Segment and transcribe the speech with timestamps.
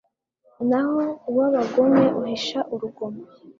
[0.69, 3.21] naho uw’abagome uhisha urugomo